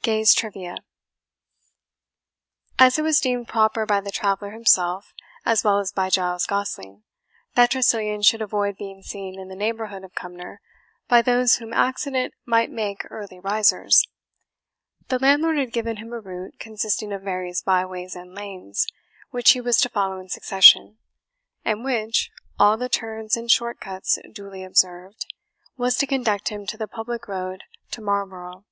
[0.00, 0.76] GAY'S TRIVIA.
[2.78, 5.12] As it was deemed proper by the traveller himself,
[5.44, 7.02] as well as by Giles Gosling,
[7.54, 10.62] that Tressilian should avoid being seen in the neighbourhood of Cumnor
[11.06, 14.06] by those whom accident might make early risers,
[15.08, 18.86] the landlord had given him a route, consisting of various byways and lanes,
[19.32, 20.96] which he was to follow in succession,
[21.62, 25.26] and which, all the turns and short cuts duly observed,
[25.76, 28.64] was to conduct him to the public road to Marlborough.